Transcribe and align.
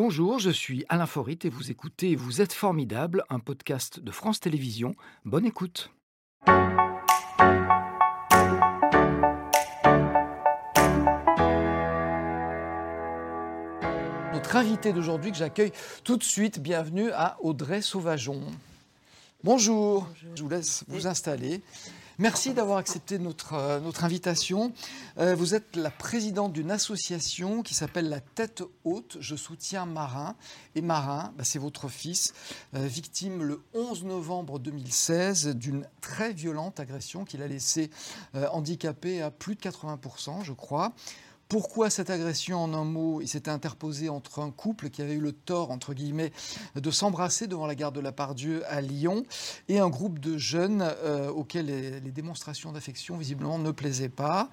Bonjour, 0.00 0.38
je 0.38 0.50
suis 0.50 0.84
Alain 0.88 1.06
Forit 1.06 1.40
et 1.42 1.48
vous 1.48 1.72
écoutez 1.72 2.14
Vous 2.14 2.40
êtes 2.40 2.52
formidable, 2.52 3.24
un 3.30 3.40
podcast 3.40 3.98
de 3.98 4.12
France 4.12 4.38
Télévisions. 4.38 4.94
Bonne 5.24 5.44
écoute. 5.44 5.90
Notre 14.32 14.54
invité 14.54 14.92
d'aujourd'hui 14.92 15.32
que 15.32 15.36
j'accueille 15.36 15.72
tout 16.04 16.16
de 16.16 16.22
suite, 16.22 16.60
bienvenue 16.60 17.10
à 17.10 17.36
Audrey 17.40 17.82
Sauvageon. 17.82 18.40
Bonjour, 19.42 20.06
je 20.36 20.40
vous 20.44 20.48
laisse 20.48 20.84
vous 20.86 21.08
installer. 21.08 21.60
Merci 22.20 22.52
d'avoir 22.52 22.78
accepté 22.78 23.20
notre, 23.20 23.54
euh, 23.54 23.92
invitation. 24.00 24.72
Euh, 25.18 25.36
vous 25.36 25.54
êtes 25.54 25.76
la 25.76 25.92
présidente 25.92 26.52
d'une 26.52 26.72
association 26.72 27.62
qui 27.62 27.74
s'appelle 27.74 28.08
La 28.08 28.18
Tête 28.18 28.64
Haute. 28.82 29.18
Je 29.20 29.36
soutiens 29.36 29.86
Marin. 29.86 30.34
Et 30.74 30.80
Marin, 30.80 31.32
bah, 31.38 31.44
c'est 31.44 31.60
votre 31.60 31.86
fils, 31.88 32.34
euh, 32.74 32.88
victime 32.88 33.44
le 33.44 33.62
11 33.72 34.02
novembre 34.02 34.58
2016 34.58 35.54
d'une 35.54 35.86
très 36.00 36.32
violente 36.32 36.80
agression 36.80 37.24
qu'il 37.24 37.40
a 37.40 37.46
laissé 37.46 37.88
handicapé 38.34 39.22
à 39.22 39.30
plus 39.30 39.54
de 39.54 39.60
80%, 39.60 40.42
je 40.42 40.52
crois. 40.52 40.94
Pourquoi 41.48 41.88
cette 41.88 42.10
agression 42.10 42.62
en 42.62 42.74
un 42.74 42.84
mot 42.84 43.22
Il 43.22 43.28
s'était 43.28 43.50
interposé 43.50 44.10
entre 44.10 44.40
un 44.40 44.50
couple 44.50 44.90
qui 44.90 45.00
avait 45.00 45.14
eu 45.14 45.20
le 45.20 45.32
tort, 45.32 45.70
entre 45.70 45.94
guillemets, 45.94 46.30
de 46.74 46.90
s'embrasser 46.90 47.46
devant 47.46 47.66
la 47.66 47.74
gare 47.74 47.90
de 47.90 48.00
la 48.00 48.12
Pardieu 48.12 48.62
à 48.68 48.82
Lyon 48.82 49.24
et 49.68 49.78
un 49.78 49.88
groupe 49.88 50.18
de 50.18 50.36
jeunes 50.36 50.82
euh, 50.82 51.30
auxquels 51.30 51.66
les, 51.66 52.00
démonstrations 52.00 52.72
d'affection 52.72 53.16
visiblement 53.16 53.58
ne 53.58 53.70
plaisaient 53.70 54.10
pas. 54.10 54.50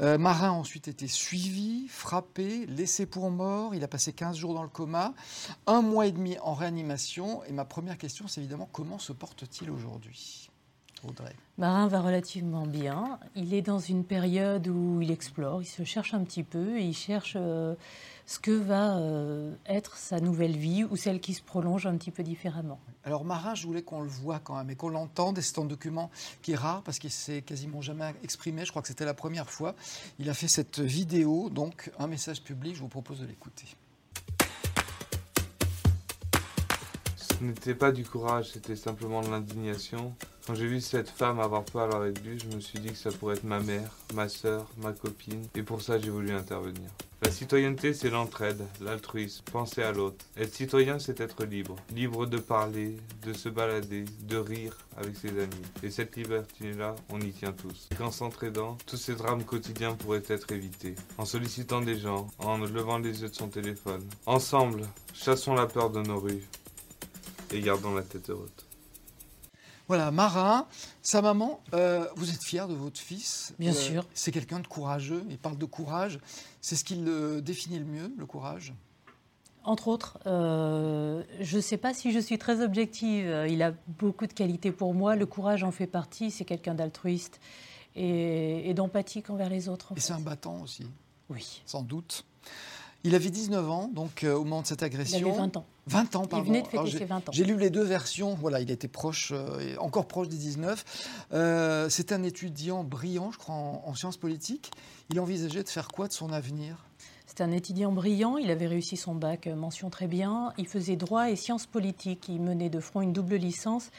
Euh, 0.00 0.16
Marin 0.16 0.48
a 0.48 0.52
ensuite 0.52 0.88
été 0.88 1.08
suivi, 1.08 1.86
frappé, 1.88 2.64
laissé 2.66 3.04
pour 3.04 3.30
mort. 3.30 3.74
Il 3.74 3.84
a 3.84 3.88
passé 3.88 4.14
15 4.14 4.36
jours 4.36 4.54
dans 4.54 4.62
le 4.62 4.68
coma, 4.68 5.12
un 5.66 5.82
mois 5.82 6.06
et 6.06 6.12
demi 6.12 6.38
en 6.38 6.54
réanimation. 6.54 7.44
Et 7.44 7.52
ma 7.52 7.66
première 7.66 7.98
question, 7.98 8.28
c'est 8.28 8.40
évidemment 8.40 8.68
comment 8.72 8.98
se 8.98 9.12
porte-t-il 9.12 9.70
aujourd'hui? 9.70 10.49
Marin 11.58 11.88
va 11.88 12.00
relativement 12.00 12.66
bien. 12.66 13.18
Il 13.36 13.54
est 13.54 13.62
dans 13.62 13.78
une 13.78 14.04
période 14.04 14.68
où 14.68 15.00
il 15.00 15.10
explore, 15.10 15.62
il 15.62 15.66
se 15.66 15.84
cherche 15.84 16.14
un 16.14 16.24
petit 16.24 16.42
peu, 16.42 16.78
et 16.78 16.82
il 16.82 16.94
cherche 16.94 17.34
euh, 17.36 17.74
ce 18.26 18.38
que 18.38 18.50
va 18.50 18.96
euh, 18.96 19.54
être 19.66 19.96
sa 19.96 20.20
nouvelle 20.20 20.56
vie 20.56 20.84
ou 20.84 20.96
celle 20.96 21.20
qui 21.20 21.34
se 21.34 21.42
prolonge 21.42 21.86
un 21.86 21.96
petit 21.96 22.10
peu 22.10 22.22
différemment. 22.22 22.80
Alors 23.04 23.24
Marin, 23.24 23.54
je 23.54 23.66
voulais 23.66 23.82
qu'on 23.82 24.02
le 24.02 24.08
voit 24.08 24.38
quand 24.38 24.56
même 24.56 24.70
et 24.70 24.76
qu'on 24.76 24.88
l'entende. 24.88 25.38
Et 25.38 25.42
c'est 25.42 25.58
un 25.58 25.64
document 25.64 26.10
qui 26.42 26.52
est 26.52 26.56
rare 26.56 26.82
parce 26.82 26.98
qu'il 26.98 27.10
s'est 27.10 27.42
quasiment 27.42 27.80
jamais 27.80 28.14
exprimé. 28.22 28.64
Je 28.64 28.70
crois 28.70 28.82
que 28.82 28.88
c'était 28.88 29.06
la 29.06 29.14
première 29.14 29.50
fois. 29.50 29.74
Il 30.18 30.28
a 30.28 30.34
fait 30.34 30.48
cette 30.48 30.80
vidéo, 30.80 31.50
donc 31.50 31.90
un 31.98 32.06
message 32.06 32.42
public. 32.42 32.76
Je 32.76 32.80
vous 32.80 32.88
propose 32.88 33.20
de 33.20 33.26
l'écouter. 33.26 33.66
Ce 37.40 37.44
n'était 37.46 37.74
pas 37.74 37.90
du 37.90 38.04
courage, 38.04 38.50
c'était 38.52 38.76
simplement 38.76 39.22
de 39.22 39.30
l'indignation. 39.30 40.14
Quand 40.46 40.54
j'ai 40.54 40.66
vu 40.66 40.78
cette 40.82 41.08
femme 41.08 41.40
avoir 41.40 41.64
peur 41.64 41.94
à 41.96 42.06
bus, 42.10 42.42
je 42.42 42.54
me 42.54 42.60
suis 42.60 42.78
dit 42.80 42.90
que 42.90 42.98
ça 42.98 43.10
pourrait 43.10 43.36
être 43.36 43.44
ma 43.44 43.60
mère, 43.60 43.96
ma 44.12 44.28
soeur, 44.28 44.66
ma 44.76 44.92
copine, 44.92 45.46
et 45.54 45.62
pour 45.62 45.80
ça 45.80 45.98
j'ai 45.98 46.10
voulu 46.10 46.32
intervenir. 46.32 46.90
La 47.22 47.30
citoyenneté, 47.30 47.94
c'est 47.94 48.10
l'entraide, 48.10 48.62
l'altruisme, 48.82 49.42
penser 49.50 49.82
à 49.82 49.92
l'autre. 49.92 50.22
Être 50.36 50.54
citoyen, 50.54 50.98
c'est 50.98 51.20
être 51.20 51.44
libre. 51.44 51.76
Libre 51.94 52.26
de 52.26 52.36
parler, 52.36 52.98
de 53.24 53.32
se 53.32 53.48
balader, 53.48 54.04
de 54.28 54.36
rire 54.36 54.76
avec 54.98 55.16
ses 55.16 55.30
amis. 55.30 55.64
Et 55.82 55.90
cette 55.90 56.16
liberté-là, 56.16 56.94
on 57.08 57.20
y 57.20 57.32
tient 57.32 57.52
tous. 57.52 57.88
Qu'en 57.96 58.10
s'entraidant, 58.10 58.76
tous 58.86 58.98
ces 58.98 59.14
drames 59.14 59.44
quotidiens 59.44 59.94
pourraient 59.94 60.22
être 60.28 60.52
évités. 60.52 60.94
En 61.16 61.24
sollicitant 61.24 61.80
des 61.80 61.98
gens, 61.98 62.26
en 62.38 62.58
levant 62.58 62.98
les 62.98 63.22
yeux 63.22 63.28
de 63.30 63.34
son 63.34 63.48
téléphone. 63.48 64.04
Ensemble, 64.26 64.86
chassons 65.14 65.54
la 65.54 65.66
peur 65.66 65.88
de 65.88 66.02
nos 66.02 66.20
rues 66.20 66.44
et 67.52 67.60
gardons 67.60 67.94
la 67.94 68.02
tête 68.02 68.30
haute. 68.30 68.66
Voilà, 69.90 70.12
Marin, 70.12 70.68
sa 71.02 71.20
maman, 71.20 71.60
euh, 71.74 72.06
vous 72.14 72.30
êtes 72.30 72.44
fier 72.44 72.68
de 72.68 72.74
votre 72.74 73.00
fils 73.00 73.54
Bien 73.58 73.72
euh, 73.72 73.74
sûr. 73.74 74.06
C'est 74.14 74.30
quelqu'un 74.30 74.60
de 74.60 74.66
courageux, 74.68 75.24
il 75.28 75.36
parle 75.36 75.58
de 75.58 75.64
courage. 75.64 76.20
C'est 76.60 76.76
ce 76.76 76.84
qui 76.84 76.94
le 76.94 77.42
définit 77.42 77.80
le 77.80 77.84
mieux, 77.84 78.14
le 78.16 78.24
courage? 78.24 78.72
Entre 79.64 79.88
autres, 79.88 80.18
euh, 80.26 81.24
je 81.40 81.56
ne 81.56 81.60
sais 81.60 81.76
pas 81.76 81.92
si 81.92 82.12
je 82.12 82.20
suis 82.20 82.38
très 82.38 82.62
objective. 82.62 83.46
Il 83.48 83.62
a 83.62 83.72
beaucoup 83.98 84.28
de 84.28 84.32
qualités 84.32 84.70
pour 84.70 84.94
moi. 84.94 85.16
Le 85.16 85.26
courage 85.26 85.64
en 85.64 85.72
fait 85.72 85.88
partie. 85.88 86.30
C'est 86.30 86.44
quelqu'un 86.44 86.74
d'altruiste 86.74 87.40
et, 87.96 88.72
d'empathique 88.74 89.28
envers 89.28 89.50
les 89.50 89.68
autres. 89.68 89.92
et 89.96 90.00
c'est 90.00 90.12
un 90.12 90.20
battant 90.20 90.60
aussi. 90.62 90.86
Oui. 91.30 91.62
Sans 91.66 91.82
doute. 91.82 92.24
Il 93.02 93.16
avait 93.16 93.30
19 93.30 93.68
ans, 93.68 93.90
donc 93.92 94.24
au 94.24 94.44
moment 94.44 94.62
de 94.62 94.68
cette 94.68 94.84
agression. 94.84 95.18
Il 95.18 95.24
avait 95.24 95.36
20 95.36 95.56
ans. 95.56 95.66
20 95.90 96.16
ans, 96.16 96.26
pardon. 96.26 96.44
Il 96.44 96.48
venait 96.48 96.62
de 96.62 96.68
fêter 96.68 96.98
ses 96.98 97.04
20 97.04 97.28
ans. 97.28 97.32
J'ai 97.32 97.44
lu 97.44 97.56
les 97.56 97.70
deux 97.70 97.82
versions. 97.82 98.34
Voilà, 98.34 98.60
il 98.60 98.70
était 98.70 98.88
proche, 98.88 99.32
euh, 99.34 99.74
encore 99.78 100.06
proche 100.06 100.28
des 100.28 100.36
19. 100.36 100.84
Euh, 101.32 101.88
c'est 101.88 102.12
un 102.12 102.22
étudiant 102.22 102.84
brillant, 102.84 103.32
je 103.32 103.38
crois, 103.38 103.54
en, 103.54 103.94
sciences 103.94 104.16
politiques. 104.16 104.70
Il 105.10 105.18
envisageait 105.18 105.64
de 105.64 105.68
faire 105.68 105.88
quoi 105.88 106.06
de 106.06 106.12
son 106.12 106.32
avenir? 106.32 106.86
C'est 107.26 107.40
un 107.40 107.50
étudiant 107.50 107.92
brillant, 107.92 108.36
il 108.38 108.50
avait 108.50 108.66
réussi 108.66 108.96
son 108.96 109.14
bac, 109.14 109.46
euh, 109.46 109.54
mention 109.54 109.90
très 109.90 110.06
bien. 110.06 110.52
Il 110.58 110.66
faisait 110.66 110.96
droit 110.96 111.30
et 111.30 111.36
sciences 111.36 111.66
politiques. 111.66 112.28
Il 112.28 112.40
menait 112.40 112.70
de 112.70 112.80
front 112.80 113.00
une 113.00 113.12
double 113.12 113.36
licence 113.36 113.90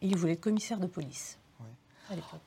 et 0.00 0.06
il 0.06 0.16
voulait 0.16 0.32
être 0.32 0.40
commissaire 0.40 0.80
de 0.80 0.86
police. 0.86 1.38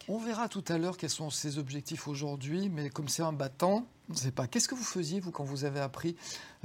On 0.08 0.18
verra 0.18 0.48
tout 0.48 0.64
à 0.68 0.78
l'heure 0.78 0.98
quels 0.98 1.10
sont 1.10 1.30
ses 1.30 1.58
objectifs 1.58 2.08
aujourd'hui, 2.08 2.70
mais 2.70 2.90
comme 2.90 3.08
c'est 3.08 3.24
un 3.24 3.34
battant, 3.34 3.86
on 4.10 4.14
ne 4.14 4.18
sait 4.18 4.32
pas. 4.32 4.48
Qu'est-ce 4.48 4.68
que 4.68 4.76
vous 4.76 4.84
faisiez, 4.84 5.20
vous, 5.20 5.32
quand 5.32 5.44
vous 5.44 5.66
avez 5.66 5.80
appris 5.80 6.16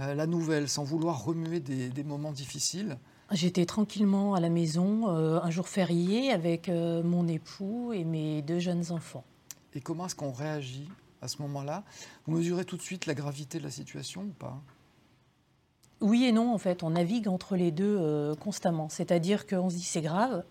euh, 0.00 0.14
la 0.14 0.26
nouvelle, 0.26 0.68
sans 0.68 0.84
vouloir 0.84 1.24
remuer 1.24 1.60
des, 1.60 2.04
moments 2.04 2.32
difficiles? 2.32 2.98
J'étais 3.30 3.64
tranquillement 3.64 4.34
à 4.34 4.40
la 4.40 4.50
maison, 4.50 5.08
euh, 5.08 5.40
un 5.42 5.50
jour 5.50 5.68
férié, 5.68 6.30
avec 6.30 6.68
euh, 6.68 7.02
mon 7.02 7.26
époux 7.26 7.92
et 7.92 8.04
mes 8.04 8.42
deux 8.42 8.58
jeunes 8.58 8.92
enfants. 8.92 9.24
Et 9.74 9.80
comment 9.80 10.06
est-ce 10.06 10.14
qu'on 10.14 10.32
réagit 10.32 10.88
à 11.22 11.28
ce 11.28 11.40
moment-là? 11.42 11.84
Vous 12.26 12.36
mesurez 12.36 12.64
tout 12.64 12.76
de 12.76 12.82
suite 12.82 13.06
la 13.06 13.14
gravité 13.14 13.58
de 13.58 13.64
la 13.64 13.70
situation 13.70 14.22
ou 14.22 14.32
pas? 14.38 14.60
Oui 16.00 16.24
et 16.24 16.32
non, 16.32 16.52
en 16.52 16.58
fait, 16.58 16.82
on 16.82 16.90
navigue 16.90 17.28
entre 17.28 17.56
les 17.56 17.70
deux 17.70 18.34
constamment. 18.40 18.88
C'est-à-dire 18.88 19.46
qu'on 19.46 19.70
se 19.70 19.76
dit 19.76 19.84
c'est 19.84 20.00
grave, 20.00 20.44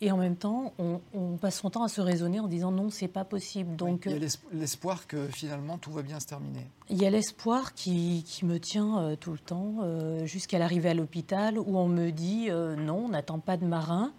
et 0.00 0.10
en 0.10 0.16
même 0.16 0.36
temps, 0.36 0.72
on, 0.78 1.00
passe 1.40 1.60
son 1.60 1.70
temps 1.70 1.84
à 1.84 1.88
se 1.88 2.00
raisonner 2.00 2.40
en 2.40 2.48
disant 2.48 2.72
non, 2.72 2.90
c'est 2.90 3.08
pas 3.08 3.24
possible. 3.24 3.76
Donc, 3.76 4.04
il 4.06 4.12
y 4.12 4.14
a 4.14 4.28
l'espoir 4.52 5.06
que 5.06 5.26
finalement 5.28 5.78
tout 5.78 5.92
va 5.92 6.02
bien 6.02 6.20
se 6.20 6.26
terminer. 6.26 6.66
Il 6.90 7.00
y 7.00 7.06
a 7.06 7.10
l'espoir 7.10 7.74
qui, 7.74 8.24
me 8.42 8.58
tient 8.58 8.98
euh, 8.98 9.16
tout 9.16 9.32
le 9.32 9.38
temps 9.38 9.76
euh, 9.82 10.26
jusqu'à 10.26 10.58
l'arrivée 10.58 10.90
à 10.90 10.94
l'hôpital 10.94 11.58
où 11.58 11.78
on 11.78 11.88
me 11.88 12.10
dit 12.10 12.46
euh, 12.50 12.76
non, 12.76 13.06
on 13.06 13.08
n'attend 13.08 13.38
pas 13.38 13.56
de 13.56 13.64
marin. 13.64 14.12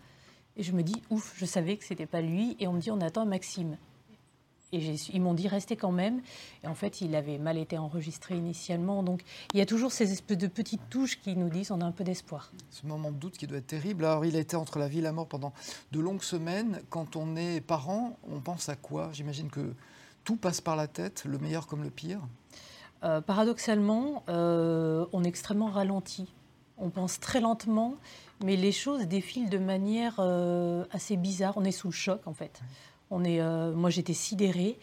Et 0.57 0.63
je 0.63 0.71
me 0.71 0.83
dis 0.83 1.01
ouf, 1.09 1.33
je 1.37 1.45
savais 1.45 1.75
que 1.75 1.83
c'était 1.83 2.05
pas 2.05 2.21
lui. 2.21 2.55
Et 2.59 2.67
on 2.67 2.73
me 2.73 2.79
dit 2.79 2.91
on 2.91 3.01
attend 3.01 3.25
Maxime. 3.25 3.77
Et 4.71 4.95
ils 5.13 5.21
m'ont 5.21 5.33
dit 5.33 5.47
restez 5.47 5.75
quand 5.75 5.91
même. 5.91 6.21
Et 6.63 6.67
en 6.67 6.75
fait, 6.75 7.01
il 7.01 7.15
avait 7.15 7.37
mal 7.37 7.57
été 7.57 7.77
enregistré 7.77 8.35
initialement. 8.35 9.03
Donc 9.03 9.21
il 9.53 9.59
y 9.59 9.61
a 9.61 9.65
toujours 9.65 9.91
ces 9.91 10.11
espèces 10.11 10.37
de 10.37 10.47
petites 10.47 10.89
touches 10.89 11.19
qui 11.21 11.35
nous 11.35 11.49
disent 11.49 11.71
on 11.71 11.81
a 11.81 11.85
un 11.85 11.91
peu 11.91 12.03
d'espoir. 12.03 12.51
Ce 12.69 12.85
moment 12.85 13.11
de 13.11 13.17
doute 13.17 13.37
qui 13.37 13.47
doit 13.47 13.59
être 13.59 13.67
terrible. 13.67 14.05
Alors 14.05 14.25
il 14.25 14.35
a 14.35 14.39
été 14.39 14.55
entre 14.55 14.79
la 14.79 14.87
vie 14.87 14.99
et 14.99 15.01
la 15.01 15.11
mort 15.11 15.27
pendant 15.27 15.53
de 15.91 15.99
longues 15.99 16.23
semaines. 16.23 16.81
Quand 16.89 17.15
on 17.15 17.35
est 17.35 17.61
parent, 17.61 18.17
on 18.29 18.39
pense 18.39 18.69
à 18.69 18.75
quoi? 18.75 19.09
J'imagine 19.13 19.49
que 19.49 19.73
tout 20.23 20.35
passe 20.35 20.59
par 20.59 20.75
la 20.75 20.87
tête, 20.87 21.23
le 21.25 21.37
meilleur 21.37 21.67
comme 21.67 21.83
le 21.83 21.89
pire. 21.89 22.19
Euh, 23.03 23.21
paradoxalement, 23.21 24.23
euh, 24.29 25.05
on 25.13 25.23
est 25.23 25.27
extrêmement 25.27 25.69
ralenti. 25.69 26.33
On 26.77 26.89
pense 26.89 27.19
très 27.19 27.39
lentement, 27.39 27.95
mais 28.43 28.55
les 28.55 28.71
choses 28.71 29.03
défilent 29.03 29.49
de 29.49 29.57
manière 29.57 30.15
euh, 30.19 30.83
assez 30.91 31.15
bizarre. 31.15 31.53
On 31.55 31.63
est 31.63 31.71
sous 31.71 31.87
le 31.87 31.93
choc 31.93 32.21
en 32.25 32.33
fait. 32.33 32.61
On 33.11 33.23
est, 33.23 33.39
euh, 33.41 33.73
moi, 33.73 33.89
j'étais 33.89 34.13
sidérée. 34.13 34.77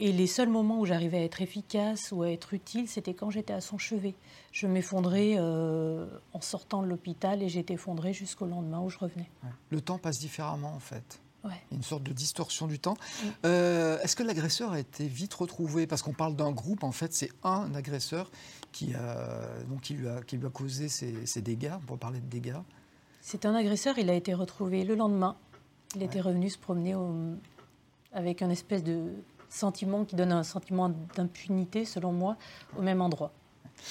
Et 0.00 0.12
les 0.12 0.26
seuls 0.26 0.48
moments 0.48 0.80
où 0.80 0.86
j'arrivais 0.86 1.18
à 1.18 1.22
être 1.22 1.40
efficace 1.40 2.10
ou 2.10 2.22
à 2.22 2.30
être 2.30 2.52
utile, 2.52 2.88
c'était 2.88 3.14
quand 3.14 3.30
j'étais 3.30 3.52
à 3.52 3.60
son 3.60 3.78
chevet. 3.78 4.14
Je 4.50 4.66
m'effondrais 4.66 5.34
euh, 5.38 6.06
en 6.32 6.40
sortant 6.40 6.82
de 6.82 6.88
l'hôpital 6.88 7.42
et 7.42 7.48
j'étais 7.48 7.74
effondrée 7.74 8.12
jusqu'au 8.12 8.46
lendemain 8.46 8.80
où 8.80 8.90
je 8.90 8.98
revenais. 8.98 9.30
Le 9.70 9.80
temps 9.80 9.98
passe 9.98 10.18
différemment, 10.18 10.74
en 10.74 10.80
fait. 10.80 11.20
Ouais. 11.44 11.52
Une 11.70 11.82
sorte 11.82 12.02
de 12.02 12.12
distorsion 12.12 12.66
du 12.66 12.78
temps. 12.78 12.96
Euh, 13.44 14.00
est-ce 14.00 14.16
que 14.16 14.22
l'agresseur 14.22 14.72
a 14.72 14.80
été 14.80 15.06
vite 15.06 15.34
retrouvé? 15.34 15.86
Parce 15.86 16.02
qu'on 16.02 16.14
parle 16.14 16.34
d'un 16.34 16.50
groupe, 16.50 16.82
en 16.82 16.92
fait, 16.92 17.12
c'est 17.12 17.30
un 17.44 17.72
agresseur 17.74 18.30
qui, 18.72 18.94
donc 19.68 19.82
qui, 19.82 19.94
lui, 19.94 20.08
a, 20.08 20.22
qui 20.22 20.38
lui 20.38 20.46
a 20.46 20.50
causé 20.50 20.88
ces, 20.88 21.26
ces 21.26 21.42
dégâts. 21.42 21.74
On 21.82 21.86
peut 21.86 21.98
parler 21.98 22.18
de 22.18 22.26
dégâts. 22.26 22.56
C'est 23.20 23.46
un 23.46 23.54
agresseur, 23.54 23.98
il 23.98 24.10
a 24.10 24.14
été 24.14 24.34
retrouvé 24.34 24.84
le 24.84 24.94
lendemain. 24.96 25.36
Il 25.96 26.02
était 26.02 26.20
revenu 26.20 26.50
se 26.50 26.58
promener 26.58 26.94
au, 26.94 27.14
avec 28.14 28.42
un 28.42 28.50
espèce 28.50 28.82
de 28.82 29.12
sentiment 29.50 30.04
qui 30.04 30.16
donne 30.16 30.32
un 30.32 30.42
sentiment 30.42 30.88
d'impunité, 31.14 31.84
selon 31.84 32.12
moi, 32.12 32.36
au 32.78 32.82
même 32.82 33.00
endroit. 33.00 33.32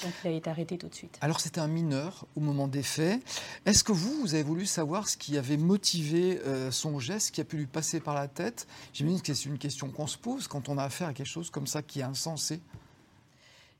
Donc 0.02 0.12
il 0.24 0.28
a 0.28 0.30
été 0.32 0.50
arrêté 0.50 0.78
tout 0.78 0.88
de 0.88 0.94
suite. 0.94 1.18
Alors 1.20 1.40
c'était 1.40 1.60
un 1.60 1.68
mineur 1.68 2.26
au 2.36 2.40
moment 2.40 2.68
des 2.68 2.82
faits. 2.82 3.22
Est-ce 3.66 3.84
que 3.84 3.92
vous, 3.92 4.12
vous 4.22 4.34
avez 4.34 4.42
voulu 4.42 4.66
savoir 4.66 5.08
ce 5.08 5.16
qui 5.16 5.36
avait 5.36 5.58
motivé 5.58 6.40
euh, 6.40 6.70
son 6.70 6.98
geste, 6.98 7.28
ce 7.28 7.32
qui 7.32 7.40
a 7.40 7.44
pu 7.44 7.58
lui 7.58 7.66
passer 7.66 8.00
par 8.00 8.14
la 8.14 8.26
tête? 8.26 8.66
J'imagine 8.92 9.20
que 9.20 9.34
c'est 9.34 9.48
une 9.48 9.58
question 9.58 9.90
qu'on 9.90 10.06
se 10.06 10.18
pose 10.18 10.48
quand 10.48 10.68
on 10.68 10.78
a 10.78 10.84
affaire 10.84 11.08
à 11.08 11.12
quelque 11.12 11.26
chose 11.26 11.50
comme 11.50 11.66
ça 11.66 11.82
qui 11.82 12.00
est 12.00 12.04
insensé. 12.04 12.60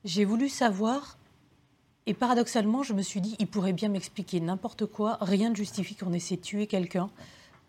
J'ai 0.05 0.25
voulu 0.25 0.47
savoir 0.47 1.17
Et 2.07 2.13
paradoxalement, 2.13 2.83
je 2.83 2.93
me 2.93 3.01
suis 3.01 3.19
dit, 3.19 3.35
il 3.39 3.47
pourrait 3.47 3.73
bien 3.73 3.89
m'expliquer 3.89 4.39
n'importe 4.39 4.85
quoi. 4.85 5.17
Rien 5.21 5.49
ne 5.49 5.55
justifie 5.55 5.95
qu'on 5.95 6.13
essaie 6.13 6.35
de 6.35 6.41
tuer 6.41 6.67
quelqu'un 6.67 7.09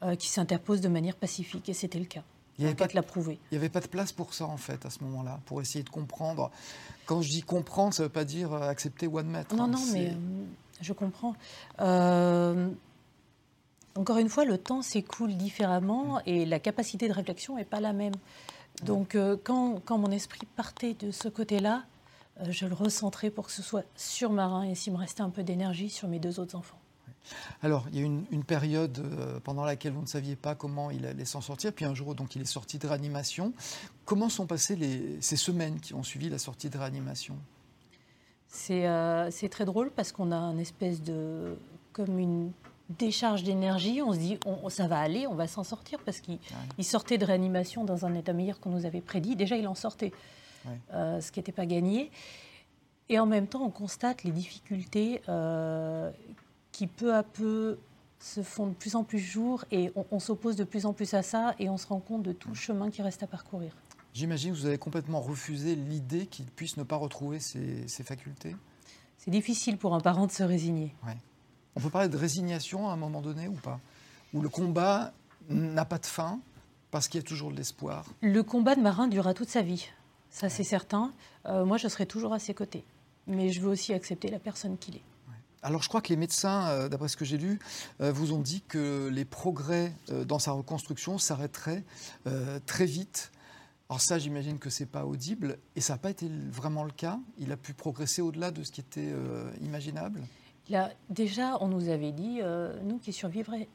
euh, 0.03 0.15
qui 0.15 0.29
s'interpose 0.29 0.83
de 0.83 0.89
manière 0.89 1.17
pacifique. 1.17 1.71
Et 1.71 1.73
c'était 1.73 1.99
le 1.99 2.05
cas. 2.05 2.23
Il 2.59 2.63
n'y 2.63 2.69
avait, 2.69 2.77
pas 2.77 2.87
de, 2.87 2.95
l'a 2.95 3.03
prouvé. 3.03 3.39
il 3.51 3.55
y 3.55 3.59
avait 3.59 3.69
pas 3.69 3.81
de 3.81 3.87
place 3.87 4.13
pour 4.13 4.33
ça, 4.33 4.47
en 4.47 4.57
fait, 4.57 4.87
à 4.87 4.91
ce 4.91 5.05
moment-là, 5.05 5.41
pour 5.45 5.61
essayer 5.61 5.85
de 5.85 5.91
comprendre. 5.91 6.51
Quand 7.05 7.21
je 7.21 7.29
dis 7.29 7.43
comprendre, 7.43 7.93
ça 7.93 8.03
ne 8.03 8.09
veut 8.09 8.13
pas 8.13 8.25
dire 8.25 8.53
euh, 8.53 8.69
accepter 8.69 9.07
ou 9.07 9.19
admettre. 9.19 9.55
Non, 9.55 9.65
hein, 9.65 9.69
non, 9.69 9.85
mais 9.93 10.09
euh, 10.09 10.45
je 10.81 10.93
comprends. 10.95 11.35
Euh, 11.81 12.71
encore 13.95 14.19
une 14.19 14.31
fois, 14.31 14.45
le 14.45 14.57
temps 14.57 14.81
s'écoule 14.81 15.37
différemment 15.37 16.21
et 16.25 16.47
la 16.47 16.59
capacité 16.59 17.09
de 17.09 17.13
réflexion 17.13 17.57
n'est 17.57 17.65
pas 17.65 17.81
la 17.81 17.93
même. 17.93 18.15
Donc, 18.85 19.15
euh, 19.15 19.37
quand, 19.43 19.81
quand 19.85 19.99
mon 19.99 20.11
esprit 20.11 20.47
partait 20.57 20.95
de 20.95 21.11
ce 21.11 21.29
côté-là, 21.29 21.85
je 22.49 22.67
le 22.67 22.75
recentrais 22.75 23.31
pour 23.31 23.47
que 23.47 23.53
ce 23.53 23.63
soit 23.63 23.85
sur 23.97 24.31
Marin 24.31 24.65
et 24.65 24.75
s'il 24.75 24.93
me 24.93 24.99
restait 24.99 25.23
un 25.23 25.31
peu 25.31 25.43
d'énergie 25.43 25.89
sur 25.89 26.09
mes 26.09 26.19
deux 26.19 26.39
autres 26.41 26.57
enfants. 26.57 26.79
Alors, 27.63 27.87
il 27.91 27.97
y 27.97 27.99
a 27.99 28.03
eu 28.03 28.05
une, 28.07 28.25
une 28.31 28.45
période 28.45 28.99
euh, 28.99 29.41
pendant 29.41 29.65
laquelle 29.65 29.93
vous 29.93 30.03
ne 30.03 30.07
saviez 30.07 30.37
pas 30.37 30.55
comment 30.55 30.91
il 30.91 31.07
allait 31.07 31.25
s'en 31.25 31.41
sortir, 31.41 31.73
puis 31.73 31.85
un 31.85 31.95
jour, 31.95 32.15
donc, 32.15 32.37
il 32.37 32.43
est 32.43 32.47
sorti 32.47 32.79
de 32.79 32.87
réanimation. 32.87 33.53
Comment 34.05 34.29
sont 34.29 34.47
passées 34.47 34.77
les- 34.77 35.21
ces 35.21 35.37
semaines 35.37 35.81
qui 35.81 35.95
ont 35.95 36.03
suivi 36.03 36.29
la 36.29 36.39
sortie 36.39 36.71
de 36.71 36.79
réanimation? 36.79 37.37
C'est 38.49 38.87
euh, 38.87 39.31
c'est 39.31 39.49
très 39.49 39.65
drôle 39.65 39.91
parce 39.91 40.13
qu'on 40.13 40.31
a 40.33 40.37
un 40.37 40.59
espèce 40.59 41.03
de. 41.03 41.57
comme 41.93 42.19
une 42.19 42.53
décharge 42.89 43.43
d'énergie. 43.43 44.01
On 44.01 44.13
se 44.13 44.19
dit, 44.19 44.39
on- 44.47 44.69
ça 44.69 44.87
va 44.87 45.01
aller, 45.01 45.27
on 45.27 45.35
va 45.35 45.49
s'en 45.49 45.65
sortir 45.65 45.99
parce 46.05 46.21
qu'il 46.21 46.39
il 46.79 46.85
sortait 46.85 47.19
de 47.19 47.25
réanimation 47.25 47.85
dans 47.85 48.07
un 48.07 48.15
état 48.15 48.33
meilleur 48.33 48.61
qu'on 48.61 48.71
nous 48.71 48.87
avait 48.87 49.01
prédit. 49.01 49.35
Déjà, 49.35 49.57
il 49.57 49.67
en 49.67 49.75
sortait, 49.75 50.13
Ouais. 50.65 50.79
euh, 50.95 51.21
ce 51.21 51.33
qui 51.33 51.41
n'était 51.41 51.53
pas 51.53 51.67
gagné. 51.67 52.11
Et 53.09 53.19
en 53.19 53.27
même 53.27 53.47
temps, 53.49 53.63
on 53.63 53.71
constate 53.71 54.23
les 54.25 54.31
difficultés 54.31 55.21
euh, 55.29 56.11
qui 56.77 56.87
peu 56.87 57.15
à 57.15 57.23
peu 57.23 57.79
se 58.21 58.43
font 58.43 58.67
de 58.67 58.75
plus 58.75 58.97
en 58.97 59.03
plus 59.03 59.19
jour 59.19 59.65
et 59.71 59.91
on, 59.97 60.05
on 60.11 60.19
s'oppose 60.19 60.57
de 60.57 60.65
plus 60.65 60.85
en 60.85 60.93
plus 60.93 61.15
à 61.15 61.23
ça 61.23 61.55
et 61.59 61.71
on 61.71 61.79
se 61.79 61.87
rend 61.87 62.01
compte 62.01 62.23
de 62.23 62.33
tout 62.33 62.51
le 62.51 62.55
chemin 62.55 62.91
qui 62.91 63.01
reste 63.01 63.23
à 63.23 63.27
parcourir. 63.27 63.73
J'imagine 64.13 64.53
que 64.53 64.59
vous 64.59 64.67
avez 64.67 64.77
complètement 64.77 65.23
refusé 65.23 65.75
l'idée 65.75 66.27
qu'il 66.27 66.45
puisse 66.45 66.77
ne 66.77 66.83
pas 66.83 66.97
retrouver 66.97 67.41
ses, 67.41 67.89
ses 67.89 68.03
facultés. 68.03 68.55
C'est 69.17 69.31
difficile 69.31 69.79
pour 69.79 69.95
un 69.95 70.01
parent 70.01 70.27
de 70.27 70.33
se 70.33 70.43
résigner. 70.43 70.95
On 71.77 71.81
peut 71.81 71.89
parler 71.89 72.11
de 72.11 72.17
résignation 72.19 72.91
à 72.91 72.93
un 72.93 72.97
moment 72.97 73.23
donné 73.23 73.49
ou 73.49 73.55
pas? 73.55 73.81
Où 74.35 74.43
le 74.43 74.51
combat 74.51 75.15
n'a 75.49 75.87
pas 75.87 75.99
de 75.99 76.07
fin 76.07 76.41
parce 76.91 77.09
qu'il 77.09 77.23
y 77.23 77.25
a 77.25 77.27
toujours 77.27 77.51
de 77.53 77.57
l'espoir? 77.57 78.05
Le 78.21 78.43
combat 78.43 78.75
de 78.75 78.83
marin 78.83 79.09
durera 79.09 79.33
toute 79.33 79.49
sa 79.49 79.63
vie, 79.63 79.89
ça 80.29 80.51
c'est 80.51 80.63
certain. 80.65 81.15
Euh, 81.47 81.65
moi, 81.65 81.79
je 81.79 81.89
serai 81.89 82.05
toujours 82.05 82.35
à 82.35 82.39
ses 82.39 82.53
côtés. 82.53 82.85
Mais 83.27 83.51
je 83.51 83.63
veux 83.63 83.71
aussi 83.71 83.95
accepter 83.95 84.29
la 84.29 84.39
personne 84.39 84.77
qu'il 84.77 84.97
est. 84.97 85.03
Alors 85.67 85.83
je 85.83 85.89
crois 85.89 86.01
que 86.01 86.11
les 86.11 86.17
médecins, 86.17 86.69
euh, 86.69 86.89
d'après 86.89 87.09
ce 87.09 87.17
que 87.17 87.25
j'ai 87.25 87.39
lu, 87.39 87.59
euh, 88.01 88.13
vous 88.13 88.33
ont 88.33 88.39
dit 88.39 88.63
que 88.63 89.09
les 89.13 89.25
progrès 89.25 89.93
euh, 90.11 90.25
dans 90.25 90.39
sa 90.39 90.53
reconstruction 90.53 91.19
s'arrêteraient 91.19 91.83
très 92.67 92.87
vite. 92.87 93.33
Alors 93.89 94.01
ça, 94.01 94.21
j'imagine 94.21 94.61
que 94.61 94.71
c'est 94.71 94.87
pas 94.87 95.05
audible, 95.05 95.59
et 95.75 95.81
ça 95.81 95.95
n'a 95.95 95.99
pas 95.99 96.11
été 96.11 96.31
vraiment 96.53 96.85
le 96.85 96.93
cas. 96.93 97.19
Il 97.39 97.51
a 97.51 97.57
pu 97.57 97.75
progresser 97.75 98.23
au-delà 98.23 98.53
de 98.53 98.63
ce 98.63 98.71
qui 98.71 98.81
était 98.81 99.13
imaginable. 99.61 100.23
Là, 100.69 100.93
déjà, 101.11 101.57
on 101.61 101.69
nous 101.69 101.89
avait 101.89 102.13
dit, 102.13 102.39
euh, 102.43 102.79
nous, 102.83 102.99
qu'il 102.99 103.13
survivrait 103.13 103.69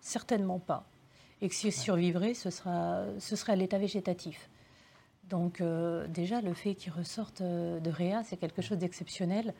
certainement 0.00 0.58
pas. 0.58 0.84
Et 1.40 1.48
que 1.48 1.54
s'il 1.54 1.72
survivrait, 1.72 2.34
ce, 2.34 2.50
sera, 2.50 3.04
ce 3.18 3.36
serait 3.36 3.52
à 3.52 3.56
l'état 3.56 3.78
végétatif. 3.78 4.50
Donc 5.28 5.60
euh, 5.60 6.06
déjà, 6.08 6.40
le 6.40 6.54
fait 6.54 6.74
qu'il 6.74 6.92
ressorte 6.92 7.42
de 7.42 7.90
Réa, 7.90 8.22
c'est 8.24 8.36
quelque 8.36 8.62
chose 8.62 8.78
d'exceptionnel. 8.78 9.54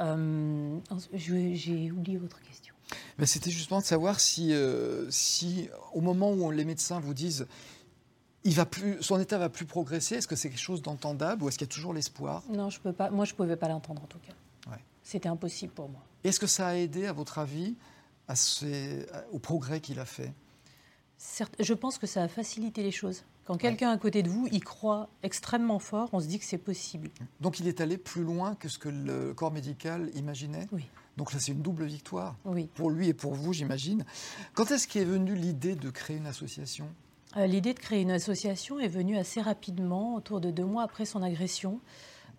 Euh, 0.00 0.78
J'ai 1.12 1.90
oublié 1.90 2.18
votre 2.18 2.40
question. 2.42 2.74
Mais 3.18 3.26
c'était 3.26 3.50
justement 3.50 3.80
de 3.80 3.84
savoir 3.84 4.20
si, 4.20 4.52
euh, 4.52 5.10
si, 5.10 5.68
au 5.94 6.00
moment 6.00 6.32
où 6.32 6.50
les 6.50 6.64
médecins 6.64 7.00
vous 7.00 7.14
disent 7.14 7.46
il 8.46 8.54
va 8.54 8.66
plus, 8.66 9.02
son 9.02 9.18
état 9.18 9.38
va 9.38 9.48
plus 9.48 9.64
progresser, 9.64 10.16
est-ce 10.16 10.28
que 10.28 10.36
c'est 10.36 10.50
quelque 10.50 10.60
chose 10.60 10.82
d'entendable 10.82 11.42
ou 11.42 11.48
est-ce 11.48 11.56
qu'il 11.56 11.66
y 11.66 11.70
a 11.70 11.72
toujours 11.72 11.94
l'espoir? 11.94 12.42
Non, 12.50 12.68
je 12.68 12.78
peux 12.78 12.92
pas. 12.92 13.08
Moi, 13.10 13.24
je 13.24 13.32
ne 13.32 13.36
pouvais 13.36 13.56
pas 13.56 13.68
l'entendre 13.68 14.02
en 14.02 14.06
tout 14.06 14.18
cas. 14.18 14.70
Ouais. 14.70 14.78
C'était 15.02 15.30
impossible 15.30 15.72
pour 15.72 15.88
moi. 15.88 16.02
Est-ce 16.24 16.38
que 16.38 16.46
ça 16.46 16.68
a 16.68 16.74
aidé, 16.74 17.06
à 17.06 17.12
votre 17.12 17.38
avis, 17.38 17.74
à 18.28 18.34
au 19.32 19.38
progrès 19.38 19.80
qu'il 19.80 19.98
a 19.98 20.04
fait? 20.04 20.32
Certes, 21.16 21.54
je 21.60 21.74
pense 21.74 21.98
que 21.98 22.06
ça 22.06 22.22
a 22.22 22.28
facilité 22.28 22.82
les 22.82 22.90
choses. 22.90 23.24
Quand 23.46 23.56
quelqu'un 23.56 23.90
à 23.90 23.98
côté 23.98 24.22
de 24.22 24.28
vous 24.30 24.46
y 24.46 24.60
croit 24.60 25.08
extrêmement 25.22 25.78
fort, 25.78 26.08
on 26.12 26.20
se 26.20 26.26
dit 26.26 26.38
que 26.38 26.44
c'est 26.46 26.58
possible. 26.58 27.10
Donc 27.40 27.60
il 27.60 27.68
est 27.68 27.80
allé 27.82 27.98
plus 27.98 28.22
loin 28.24 28.54
que 28.54 28.68
ce 28.68 28.78
que 28.78 28.88
le 28.88 29.34
corps 29.34 29.52
médical 29.52 30.10
imaginait 30.14 30.66
Oui. 30.72 30.88
Donc 31.16 31.32
là, 31.32 31.38
c'est 31.38 31.52
une 31.52 31.62
double 31.62 31.84
victoire, 31.84 32.34
Oui. 32.44 32.68
pour 32.74 32.90
lui 32.90 33.08
et 33.08 33.14
pour 33.14 33.34
vous, 33.34 33.52
j'imagine. 33.52 34.04
Quand 34.54 34.70
est-ce 34.72 34.88
qu'est 34.88 35.04
venue 35.04 35.34
l'idée 35.36 35.76
de 35.76 35.90
créer 35.90 36.16
une 36.16 36.26
association? 36.26 36.88
Euh, 37.36 37.46
L'idée 37.46 37.72
de 37.74 37.78
créer 37.78 38.00
une 38.00 38.10
association 38.10 38.80
est 38.80 38.88
venue 38.88 39.16
assez 39.16 39.40
rapidement, 39.40 40.14
autour 40.16 40.40
de 40.40 40.50
deux 40.50 40.64
mois 40.64 40.82
après 40.82 41.04
son 41.04 41.22
agression, 41.22 41.78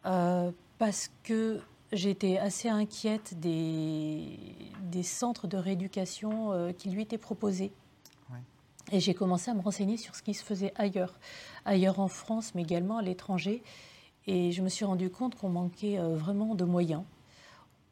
euh, 0.06 0.52
parce 0.78 1.10
que 1.24 1.62
j'étais 1.94 2.38
assez 2.38 2.68
inquiète 2.68 3.40
des, 3.40 4.38
des 4.92 5.04
centres 5.04 5.48
de 5.48 5.56
rééducation 5.58 6.52
euh, 6.52 6.72
qui 6.74 6.90
lui 6.90 7.04
étaient 7.04 7.18
proposés. 7.18 7.72
Et 8.92 9.00
j'ai 9.00 9.14
commencé 9.14 9.50
à 9.50 9.54
me 9.54 9.62
renseigner 9.62 9.98
sur 9.98 10.16
ce 10.16 10.22
qui 10.22 10.34
se 10.34 10.44
faisait 10.44 10.74
ailleurs, 10.76 11.20
ailleurs 11.66 12.00
en 12.00 12.08
France, 12.08 12.54
mais 12.54 12.62
également 12.62 12.98
à 12.98 13.02
l'étranger. 13.02 13.64
Et 14.28 14.52
je 14.52 14.62
me 14.62 14.70
suis 14.70 14.86
rendu 14.86 15.10
compte 15.10 15.36
qu'on 15.36 15.50
manquait 15.50 16.00
euh, 16.00 16.16
vraiment 16.16 16.56
de 16.56 16.64
moyens. 16.64 17.04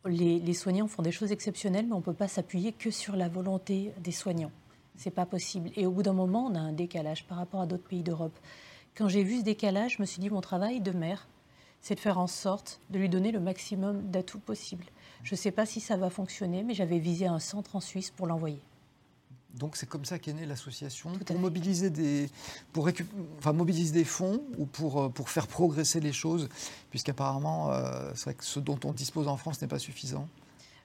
Les, 0.06 0.40
les 0.40 0.54
soignants 0.54 0.88
font 0.88 1.02
des 1.02 1.12
choses 1.12 1.32
exceptionnelles, 1.32 1.88
mais 1.88 1.94
on 1.94 2.00
ne 2.00 2.04
peut 2.04 2.14
pas 2.14 2.28
s'appuyer 2.28 2.74
que 2.74 2.92
sur 2.92 3.16
la 3.16 3.28
volonté 3.28 3.92
des 4.04 4.12
soignants. 4.12 4.52
C'est 4.96 5.12
pas 5.12 5.26
possible. 5.26 5.72
Et 5.76 5.86
au 5.86 5.92
bout 5.92 6.04
d'un 6.04 6.14
moment, 6.14 6.46
on 6.46 6.56
a 6.56 6.60
un 6.60 6.74
décalage 6.74 7.26
par 7.26 7.38
rapport 7.38 7.62
à 7.62 7.66
d'autres 7.66 7.88
pays 7.88 8.04
d'Europe. 8.04 8.38
Quand 8.96 9.08
j'ai 9.08 9.24
vu 9.24 9.40
ce 9.40 9.44
décalage, 9.44 9.96
je 9.98 10.02
me 10.02 10.06
suis 10.06 10.20
dit 10.20 10.30
mon 10.30 10.42
travail 10.42 10.80
de 10.80 10.92
mère, 10.92 11.28
c'est 11.82 11.96
de 11.96 12.00
faire 12.00 12.20
en 12.20 12.28
sorte 12.28 12.80
de 12.92 13.00
lui 13.00 13.10
donner 13.10 13.32
le 13.32 13.40
maximum 13.40 14.04
d'atouts 14.12 14.40
possibles. 14.40 14.86
Je 15.24 15.34
ne 15.34 15.38
sais 15.38 15.52
pas 15.52 15.66
si 15.66 15.80
ça 15.80 15.98
va 15.98 16.10
fonctionner, 16.10 16.64
mais 16.64 16.74
j'avais 16.76 17.00
visé 17.00 17.26
un 17.26 17.40
centre 17.40 17.76
en 17.76 17.80
Suisse 17.80 18.12
pour 18.12 18.28
l'envoyer. 18.28 18.62
Donc 19.54 19.76
c'est 19.78 19.88
comme 19.88 20.04
ça 20.04 20.18
qu'est 20.18 20.34
née 20.34 20.46
l'association, 20.48 21.12
pour 21.26 21.38
mobiliser 21.40 21.90
des, 21.92 22.30
pour 22.72 22.88
récup- 22.88 23.06
enfin, 23.38 23.54
mobiliser 23.54 23.94
des 23.94 24.04
fonds 24.06 24.42
ou 24.58 24.66
pour, 24.66 25.02
euh, 25.04 25.10
pour 25.10 25.30
faire 25.30 25.46
progresser 25.48 26.00
les 26.00 26.14
choses, 26.14 26.50
puisqu'apparemment, 26.90 27.72
euh, 27.72 28.12
c'est 28.16 28.24
vrai 28.26 28.34
que 28.34 28.44
ce 28.46 28.60
dont 28.60 28.80
on 28.84 28.94
dispose 28.94 29.28
en 29.28 29.38
France 29.38 29.62
n'est 29.62 29.68
pas 29.68 29.80
suffisant. 29.80 30.28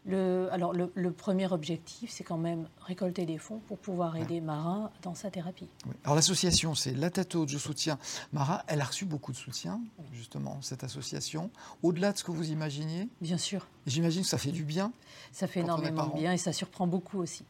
Le, 0.07 0.49
alors 0.53 0.73
le, 0.73 0.91
le 0.95 1.11
premier 1.13 1.51
objectif, 1.53 2.11
c'est 2.11 2.25
quand 2.25 2.39
même 2.39 2.69
récolter 2.83 3.27
des 3.27 3.37
fonds 3.37 3.61
pour 3.67 3.79
pouvoir 3.79 4.17
aider 4.17 4.41
Marin 4.41 4.91
dans 5.03 5.15
sa 5.15 5.31
thérapie. 5.31 5.69
Oui. 5.87 5.93
Alors 6.05 6.15
l'association, 6.17 6.75
c'est 6.75 6.93
La 6.95 7.11
Tête 7.11 7.35
Haute, 7.35 7.49
je 7.49 7.59
soutiens 7.59 7.99
Mara. 8.33 8.65
Elle 8.69 8.81
a 8.81 8.85
reçu 8.85 9.05
beaucoup 9.05 9.33
de 9.33 9.37
soutien, 9.37 9.81
justement, 10.13 10.63
cette 10.63 10.85
association, 10.85 11.51
au-delà 11.83 12.13
de 12.13 12.19
ce 12.19 12.25
que 12.25 12.31
vous 12.31 12.51
imaginiez. 12.51 13.09
Bien 13.21 13.39
sûr, 13.39 13.67
j'imagine 13.87 14.23
que 14.23 14.29
ça 14.29 14.39
fait 14.39 14.53
du 14.53 14.65
bien. 14.65 14.93
ça 15.33 15.47
fait 15.47 15.61
énormément 15.61 16.07
de 16.07 16.15
bien 16.15 16.33
et 16.33 16.39
ça 16.39 16.53
surprend 16.53 16.87
beaucoup 16.87 17.19
aussi. 17.19 17.45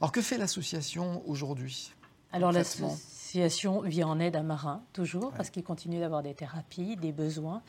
Alors 0.00 0.12
que 0.12 0.22
fait 0.22 0.38
l'association 0.38 1.22
aujourd'hui 1.26 1.92
Alors 2.32 2.52
l'association 2.52 3.80
vient 3.82 4.08
en 4.08 4.18
aide 4.20 4.36
à 4.36 4.42
Marin, 4.42 4.82
toujours, 4.92 5.26
Ouais. 5.26 5.32
parce 5.36 5.50
qu'il 5.50 5.62
continue 5.64 6.00
d'avoir 6.00 6.22
des 6.22 6.34
thérapies, 6.34 6.96
des 6.96 7.12
besoins. 7.12 7.62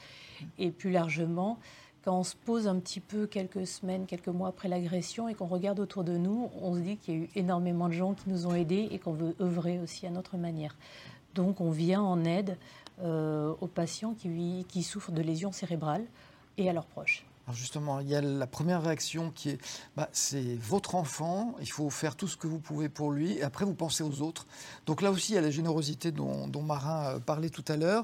Et 0.58 0.72
plus 0.72 0.92
largement, 0.92 1.58
quand 2.04 2.18
on 2.18 2.24
se 2.24 2.36
pose 2.36 2.68
un 2.68 2.80
petit 2.80 3.00
peu 3.00 3.28
quelques 3.28 3.68
semaines, 3.68 4.06
quelques 4.06 4.28
mois 4.30 4.50
après 4.50 4.68
l'agression 4.70 5.28
et 5.28 5.36
qu'on 5.36 5.46
regarde 5.48 5.80
autour 5.80 6.04
de 6.04 6.18
nous, 6.18 6.50
on 6.62 6.76
se 6.76 6.80
dit 6.80 6.98
qu'il 6.98 7.14
y 7.14 7.18
a 7.18 7.20
eu 7.22 7.30
énormément 7.36 7.88
de 7.90 7.94
gens 7.94 8.14
qui 8.14 8.30
nous 8.30 8.48
ont 8.48 8.56
aidés 8.56 8.88
et 8.92 8.98
qu'on 9.00 9.14
veut 9.14 9.36
œuvrer 9.40 9.80
aussi 9.80 10.08
à 10.08 10.10
notre 10.10 10.38
manière. 10.38 10.76
Donc 11.36 11.62
on 11.62 11.70
vient 11.72 12.02
en 12.02 12.24
aide 12.26 12.58
euh, 13.04 13.54
aux 13.62 13.68
patients 13.68 14.14
qui, 14.14 14.66
qui 14.68 14.84
souffrent 14.84 15.12
de 15.12 15.22
lésions 15.22 15.52
cérébrales 15.52 16.06
et 16.58 16.70
à 16.70 16.74
leurs 16.74 16.86
proches. 16.86 17.24
Alors 17.48 17.58
justement, 17.58 18.00
il 18.00 18.08
y 18.08 18.16
a 18.16 18.22
la 18.22 18.48
première 18.48 18.84
réaction 18.84 19.32
qui 19.32 19.50
est, 19.50 19.58
bah, 19.98 20.10
c'est 20.12 20.56
votre 20.60 20.96
enfant, 20.96 21.56
il 21.60 21.70
faut 21.70 21.90
faire 21.90 22.16
tout 22.16 22.28
ce 22.28 22.38
que 22.38 22.46
vous 22.46 22.60
pouvez 22.60 22.88
pour 22.88 23.12
lui, 23.12 23.38
et 23.38 23.44
après 23.44 23.66
vous 23.66 23.74
pensez 23.74 24.04
aux 24.04 24.22
autres. 24.22 24.46
Donc 24.86 25.02
là 25.02 25.10
aussi, 25.10 25.32
il 25.32 25.36
y 25.36 25.38
a 25.40 25.42
la 25.42 25.50
générosité 25.50 26.12
dont, 26.12 26.48
Marin 26.62 27.16
euh, 27.16 27.20
parlait 27.20 27.50
tout 27.50 27.66
à 27.68 27.78
l'heure, 27.78 28.04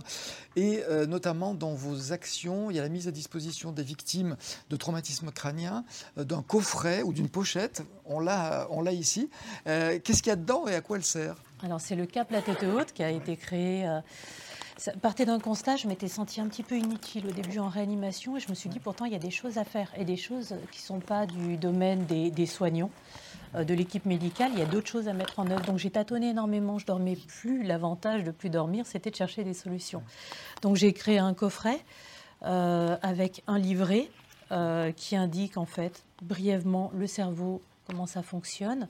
et 0.56 0.84
euh, 0.90 1.06
notamment 1.06 1.54
dans 1.54 1.76
vos 1.76 2.12
actions, 2.14 2.72
il 2.72 2.78
y 2.78 2.80
a 2.80 2.84
la 2.84 2.90
mise 2.90 3.08
à 3.08 3.12
disposition 3.12 3.72
des 3.72 3.84
victimes 3.84 4.38
de 4.70 4.76
traumatisme 4.76 5.32
crânien 5.32 5.86
euh, 6.18 6.24
d'un 6.24 6.42
coffret 6.42 7.04
ou 7.04 7.14
d'une 7.14 7.30
pochette, 7.30 7.84
on 8.06 8.20
l'a, 8.20 8.68
on 8.72 8.82
l'a 8.82 8.92
ici. 8.92 9.30
Euh, 9.68 10.00
Qu'est-ce 10.04 10.24
qu'il 10.24 10.32
y 10.32 10.34
a 10.34 10.36
dedans 10.36 10.68
et 10.68 10.74
à 10.74 10.82
quoi 10.82 10.98
elle 10.98 11.04
sert? 11.04 11.36
Alors 11.62 11.80
c'est 11.80 11.96
le 11.96 12.06
Cap 12.06 12.32
La 12.32 12.42
Tête 12.42 12.64
Haute 12.64 12.92
qui 12.92 13.04
a 13.04 13.12
été 13.12 13.38
créé. 13.38 13.88
Ça 14.78 14.92
partait 14.94 15.26
d'un 15.26 15.40
constat, 15.40 15.76
je 15.76 15.88
m'étais 15.88 16.08
sentie 16.08 16.40
un 16.40 16.48
petit 16.48 16.62
peu 16.62 16.78
inutile 16.78 17.26
au 17.28 17.32
début 17.32 17.58
en 17.58 17.68
réanimation 17.68 18.38
et 18.38 18.40
je 18.40 18.48
me 18.50 18.54
suis 18.54 18.70
dit 18.70 18.80
pourtant 18.80 19.06
il 19.06 19.12
y 19.12 19.16
a 19.16 19.20
des 19.20 19.32
choses 19.32 19.58
à 19.58 19.64
faire 19.64 19.92
et 19.98 20.06
des 20.06 20.18
choses 20.18 20.56
qui 20.72 20.80
ne 20.82 20.86
sont 20.86 21.00
pas 21.00 21.26
du 21.26 21.58
domaine 21.58 22.06
des, 22.06 22.30
des 22.30 22.46
soignants, 22.46 22.92
euh, 23.56 23.64
de 23.64 23.74
l'équipe 23.74 24.06
médicale, 24.06 24.52
il 24.54 24.60
y 24.60 24.62
a 24.62 24.66
d'autres 24.66 24.88
choses 24.88 25.08
à 25.08 25.14
mettre 25.14 25.40
en 25.40 25.50
œuvre. 25.50 25.66
Donc 25.66 25.80
j'ai 25.80 25.90
tâtonné 25.90 26.30
énormément, 26.30 26.78
je 26.78 26.86
dormais 26.86 27.16
plus. 27.16 27.64
L'avantage 27.64 28.24
de 28.24 28.32
plus 28.32 28.50
dormir, 28.50 28.86
c'était 28.86 29.10
de 29.10 29.16
chercher 29.16 29.44
des 29.44 29.56
solutions. 29.56 30.04
Donc 30.62 30.76
j'ai 30.76 30.94
créé 30.94 31.18
un 31.18 31.34
coffret 31.34 31.80
euh, 32.44 32.98
avec 33.02 33.44
un 33.48 33.58
livret 33.58 34.10
euh, 34.52 34.92
qui 34.92 35.16
indique 35.16 35.58
en 35.58 35.66
fait 35.66 36.04
brièvement 36.22 36.92
le 36.94 37.08
cerveau, 37.08 37.62
comment 37.88 38.06
ça 38.06 38.22
fonctionne. 38.22 38.88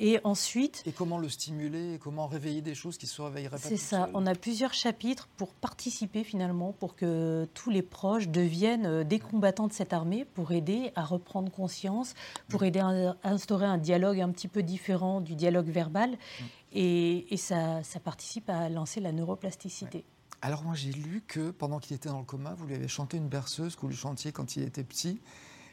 Et 0.00 0.18
ensuite. 0.24 0.82
Et 0.86 0.92
comment 0.92 1.18
le 1.18 1.28
stimuler 1.28 1.98
comment 2.00 2.26
réveiller 2.26 2.62
des 2.62 2.74
choses 2.74 2.96
qui 2.96 3.06
se 3.06 3.20
réveilleraient 3.20 3.58
pas 3.58 3.68
C'est 3.68 3.76
ça. 3.76 4.08
On 4.14 4.26
a 4.26 4.34
plusieurs 4.34 4.72
chapitres 4.72 5.28
pour 5.36 5.52
participer 5.52 6.24
finalement, 6.24 6.72
pour 6.72 6.96
que 6.96 7.46
tous 7.52 7.70
les 7.70 7.82
proches 7.82 8.28
deviennent 8.28 8.86
euh, 8.86 9.04
des 9.04 9.18
combattants 9.18 9.68
de 9.68 9.72
cette 9.72 9.92
armée, 9.92 10.24
pour 10.24 10.52
aider 10.52 10.90
à 10.96 11.04
reprendre 11.04 11.52
conscience, 11.52 12.14
pour 12.48 12.64
aider 12.64 12.80
à 12.80 13.16
instaurer 13.22 13.66
un 13.66 13.78
dialogue 13.78 14.20
un 14.20 14.30
petit 14.30 14.48
peu 14.48 14.62
différent 14.62 15.20
du 15.20 15.34
dialogue 15.34 15.68
verbal. 15.68 16.12
Mm. 16.12 16.44
Et, 16.72 17.36
ça, 17.36 17.82
participe 18.02 18.48
à 18.48 18.68
lancer 18.68 19.00
la 19.00 19.12
neuroplasticité. 19.12 20.04
Alors 20.42 20.62
moi 20.62 20.74
j'ai 20.74 20.92
lu 20.92 21.22
que 21.26 21.50
pendant 21.50 21.78
qu'il 21.78 21.94
était 21.94 22.08
dans 22.08 22.20
le 22.20 22.24
coma, 22.24 22.54
vous 22.54 22.66
lui 22.66 22.74
avez 22.74 22.88
chanté 22.88 23.18
une 23.18 23.28
berceuse 23.28 23.76
que 23.76 23.82
vous 23.82 23.88
lui 23.88 23.96
chantiez 23.96 24.32
quand 24.32 24.56
il 24.56 24.62
était 24.62 24.84
petit, 24.84 25.20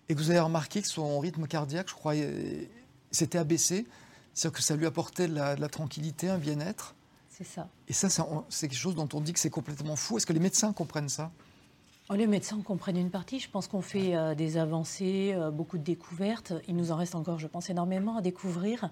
et 0.10 0.15
que 0.15 0.19
vous 0.19 0.29
avez 0.29 0.41
remarqué 0.41 0.81
que 0.81 0.88
son 0.88 1.19
rythme 1.19 1.48
cardiaque, 1.48 1.88
je 1.89 1.93
crois, 1.93 2.13
s'était 3.12 3.38
abaissé. 3.38 3.86
C'est-à-dire 4.38 4.58
que 4.58 4.63
ça 4.63 4.75
lui 4.75 4.86
apportait 4.86 5.27
de 5.27 5.34
la, 5.34 5.67
tranquillité, 5.67 6.29
un 6.29 6.38
bien-être. 6.38 6.94
C'est 7.27 7.44
ça. 7.44 7.67
Et 7.88 7.94
ça, 7.94 8.08
c'est 8.50 8.67
quelque 8.67 8.77
chose 8.77 8.94
dont 8.94 9.10
on 9.15 9.20
dit 9.20 9.34
que 9.34 9.39
c'est 9.39 9.50
complètement 9.50 9.96
fou. 9.96 10.17
Est-ce 10.17 10.27
que 10.27 10.34
les 10.34 10.39
médecins 10.39 10.74
comprennent 10.74 11.10
ça? 11.10 11.32
Oh, 12.12 12.13
les 12.13 12.27
médecins 12.27 12.62
comprennent 12.62 12.98
une 12.98 13.10
partie. 13.10 13.39
Je 13.39 13.50
pense 13.50 13.67
qu'on 13.67 13.82
fait 13.82 14.15
euh, 14.15 14.36
des 14.36 14.58
avancées, 14.58 15.34
euh, 15.34 15.50
beaucoup 15.50 15.79
de 15.79 15.84
découvertes. 15.84 16.53
Il 16.67 16.75
nous 16.75 16.91
en 16.91 16.98
reste 16.98 17.15
encore, 17.15 17.39
je 17.39 17.48
pense, 17.48 17.72
énormément 17.72 18.15
à 18.15 18.22
découvrir. 18.22 18.91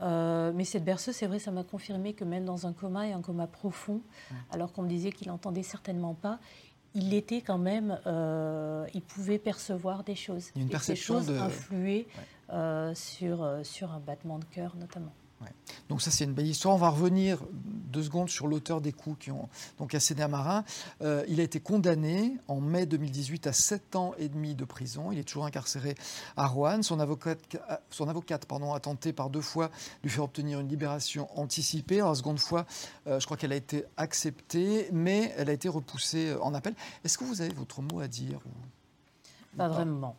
Euh, 0.00 0.52
mais 0.54 0.64
cette 0.64 0.84
berceuse, 0.84 1.14
c'est 1.14 1.26
vrai, 1.26 1.38
ça 1.38 1.50
m'a 1.50 1.64
confirmé 1.64 2.14
que 2.14 2.24
même 2.24 2.46
dans 2.46 2.66
un 2.66 2.72
coma 2.72 3.06
et 3.06 3.12
un 3.12 3.20
coma 3.20 3.46
profond, 3.46 4.00
alors 4.50 4.72
qu'on 4.72 4.82
me 4.82 4.88
disait 4.88 5.12
qu'il 5.12 5.28
n'entendait 5.28 5.62
certainement 5.62 6.14
pas, 6.14 6.38
il 6.94 7.14
était 7.14 7.40
quand 7.42 7.58
même, 7.58 7.98
il 8.94 9.02
pouvait 9.02 9.38
percevoir 9.38 10.04
des 10.04 10.14
choses. 10.14 10.50
Une 10.56 10.70
et 10.70 10.78
ces 10.78 10.96
choses 10.96 11.26
de... 11.26 11.38
influaient 11.38 12.06
euh, 12.50 12.94
sur, 12.94 13.42
euh, 13.42 13.62
sur 13.62 13.92
un 13.92 14.00
battement 14.00 14.38
de 14.38 14.44
cœur 14.46 14.74
notamment. 14.76 15.12
Donc 15.88 16.02
ça 16.02 16.10
c'est 16.10 16.24
une 16.24 16.34
belle 16.34 16.46
histoire. 16.46 16.74
On 16.74 16.78
va 16.78 16.90
revenir 16.90 17.38
deux 17.52 18.02
secondes 18.02 18.28
sur 18.28 18.46
l'auteur 18.46 18.80
des 18.80 18.92
coups 18.92 19.18
qui 19.18 19.30
ont 19.30 19.48
donc 19.78 19.94
asséné 19.94 20.22
à 20.22 20.28
Marin. 20.28 20.64
Euh, 21.02 21.24
il 21.28 21.40
a 21.40 21.42
été 21.42 21.60
condamné 21.60 22.36
en 22.48 22.60
mai 22.60 22.86
2018 22.86 23.46
à 23.46 23.52
7 23.52 23.96
ans 23.96 24.14
et 24.18 24.28
demi 24.28 24.54
de 24.54 24.64
prison. 24.64 25.12
Il 25.12 25.18
est 25.18 25.24
toujours 25.24 25.46
incarcéré 25.46 25.94
à 26.36 26.46
Rouen. 26.46 26.82
Son 26.82 27.00
avocate, 27.00 27.40
son 27.90 28.08
avocate 28.08 28.46
pardon, 28.46 28.74
a 28.74 28.80
tenté 28.80 29.12
par 29.12 29.30
deux 29.30 29.40
fois 29.40 29.68
de 29.68 29.72
lui 30.04 30.10
faire 30.10 30.24
obtenir 30.24 30.60
une 30.60 30.68
libération 30.68 31.28
anticipée. 31.38 31.98
La 31.98 32.14
seconde 32.14 32.38
fois, 32.38 32.66
je 33.06 33.24
crois 33.24 33.36
qu'elle 33.36 33.52
a 33.52 33.56
été 33.56 33.84
acceptée, 33.96 34.88
mais 34.92 35.32
elle 35.36 35.48
a 35.48 35.52
été 35.52 35.68
repoussée 35.68 36.34
en 36.40 36.54
appel. 36.54 36.74
Est-ce 37.04 37.16
que 37.16 37.24
vous 37.24 37.40
avez 37.40 37.52
votre 37.52 37.82
mot 37.82 38.00
à 38.00 38.08
dire 38.08 38.40
Pas 39.56 39.68
vraiment. 39.68 40.16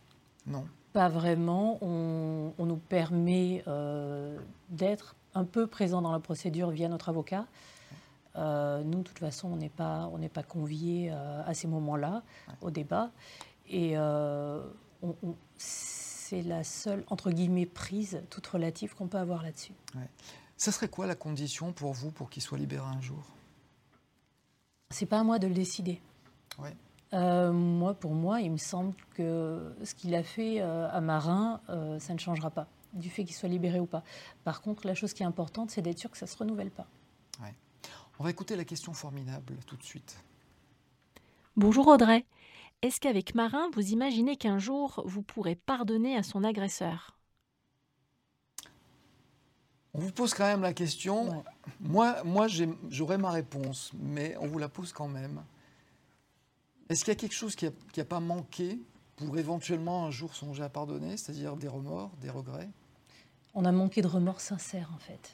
Non. 0.47 0.65
Pas 0.93 1.09
vraiment. 1.09 1.77
On, 1.81 2.53
nous 2.57 2.77
permet 2.77 3.63
euh, 3.67 4.37
d'être 4.69 5.15
un 5.33 5.45
peu 5.45 5.67
présent 5.67 6.01
dans 6.01 6.11
la 6.11 6.19
procédure 6.19 6.71
via 6.71 6.87
notre 6.87 7.09
avocat. 7.09 7.45
Euh, 8.35 8.83
nous, 8.83 8.99
de 8.99 9.03
toute 9.03 9.19
façon, 9.19 9.49
on 9.49 9.55
n'est 9.55 9.69
pas, 9.69 10.09
on 10.13 10.27
pas 10.27 10.43
conviés 10.43 11.09
euh, 11.11 11.43
à 11.45 11.53
ces 11.53 11.67
moments-là, 11.67 12.23
au 12.61 12.71
débat. 12.71 13.11
Et 13.67 13.95
c'est 15.57 16.41
la 16.41 16.63
seule, 16.63 17.03
entre 17.09 17.31
guillemets, 17.31 17.65
prise 17.65 18.21
toute 18.29 18.45
relative 18.47 18.95
qu'on 18.95 19.07
peut 19.07 19.17
avoir 19.17 19.43
là-dessus. 19.43 19.73
Ça 20.57 20.71
serait 20.71 20.89
quoi 20.89 21.07
la 21.07 21.15
condition 21.15 21.71
pour 21.71 21.93
vous 21.93 22.11
pour 22.11 22.29
qu'il 22.29 22.43
soit 22.43 22.57
libéré 22.57 22.85
un 22.85 23.01
jour? 23.01 23.23
C'est 24.91 25.05
pas 25.05 25.19
à 25.19 25.23
moi 25.23 25.39
de 25.39 25.47
le 25.47 25.53
décider. 25.53 26.01
Ouais. 26.57 26.75
Euh, 27.13 27.51
moi, 27.51 27.93
pour 27.93 28.13
moi, 28.13 28.41
il 28.41 28.51
me 28.51 28.57
semble 28.57 28.93
que 29.15 29.73
ce 29.83 29.95
qu'il 29.95 30.13
a 30.15 30.23
fait 30.23 30.61
euh, 30.61 30.89
à 30.91 31.01
Marin, 31.01 31.61
euh, 31.69 31.99
ça 31.99 32.13
ne 32.13 32.19
changera 32.19 32.51
pas, 32.51 32.67
du 32.93 33.09
fait 33.09 33.23
qu'il 33.23 33.35
soit 33.35 33.49
libéré 33.49 33.79
ou 33.79 33.85
pas. 33.85 34.03
Par 34.43 34.61
contre, 34.61 34.85
la 34.85 34.93
chose 34.93 35.13
qui 35.13 35.23
est 35.23 35.25
importante, 35.25 35.71
c'est 35.71 35.81
d'être 35.81 35.97
sûr 35.97 36.11
que 36.11 36.17
ça 36.17 36.25
ne 36.25 36.29
se 36.29 36.37
renouvelle 36.37 36.71
pas. 36.71 36.87
On 38.21 38.25
va 38.25 38.31
écouter 38.31 38.57
la 38.57 38.65
question 38.65 38.91
formidable 38.91 39.55
tout 39.65 39.77
de 39.77 39.83
suite. 39.83 40.21
Bonjour 41.55 41.87
Audrey. 41.87 42.25
Est-ce 42.81 42.99
qu'avec 42.99 43.33
Marin, 43.33 43.69
vous 43.73 43.93
imaginez 43.93 44.35
qu'un 44.35 44.59
jour, 44.59 45.01
vous 45.05 45.21
pourrez 45.21 45.55
pardonner 45.55 46.17
à 46.17 46.23
son 46.23 46.43
agresseur? 46.43 47.17
On 49.93 49.99
vous 49.99 50.11
pose 50.11 50.33
quand 50.33 50.43
même 50.43 50.63
la 50.63 50.73
question. 50.73 51.45
Moi, 51.79 52.21
moi 52.25 52.47
j'aurais 52.89 53.17
ma 53.17 53.31
réponse, 53.31 53.91
mais 53.97 54.35
on 54.41 54.47
vous 54.47 54.59
la 54.59 54.67
pose 54.67 54.91
quand 54.91 55.07
même. 55.07 55.41
Est-ce 56.89 57.05
qu'il 57.05 57.13
y 57.13 57.17
a 57.17 57.19
quelque 57.19 57.35
chose 57.35 57.55
qui 57.55 57.65
n'a 57.97 58.05
pas 58.05 58.19
manqué 58.19 58.79
pour 59.15 59.37
éventuellement 59.37 60.05
un 60.05 60.11
jour 60.11 60.33
songer 60.33 60.63
à 60.63 60.69
pardonner, 60.69 61.17
c'est-à-dire 61.17 61.55
des 61.55 61.67
remords, 61.67 62.11
des 62.19 62.31
regrets? 62.31 62.69
On 63.53 63.63
a 63.65 63.71
manqué 63.71 64.01
de 64.01 64.07
remords 64.07 64.41
sincères, 64.41 64.89
en 64.95 64.97
fait. 64.97 65.33